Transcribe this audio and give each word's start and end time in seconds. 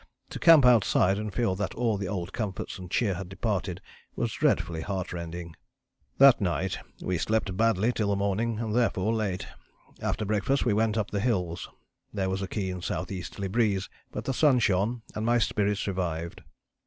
To 0.31 0.39
camp 0.39 0.65
outside 0.65 1.19
and 1.19 1.31
feel 1.31 1.53
that 1.57 1.75
all 1.75 1.95
the 1.99 2.07
old 2.07 2.33
comforts 2.33 2.79
and 2.79 2.89
cheer 2.89 3.13
had 3.13 3.29
departed 3.29 3.81
was 4.15 4.33
dreadfully 4.33 4.81
heartrending." 4.81 5.55
That 6.17 6.41
night 6.41 6.79
"we 7.03 7.19
slept 7.19 7.55
badly 7.55 7.93
till 7.93 8.09
the 8.09 8.15
morning 8.15 8.57
and, 8.57 8.75
therefore, 8.75 9.13
late. 9.13 9.45
After 10.01 10.25
breakfast 10.25 10.65
we 10.65 10.73
went 10.73 10.97
up 10.97 11.11
the 11.11 11.19
hills; 11.19 11.69
there 12.11 12.31
was 12.31 12.41
a 12.41 12.47
keen 12.47 12.77
S.E. 12.77 13.45
breeze, 13.49 13.89
but 14.11 14.25
the 14.25 14.33
sun 14.33 14.57
shone 14.57 15.03
and 15.13 15.23
my 15.23 15.37
spirits 15.37 15.85
revived. 15.85 16.41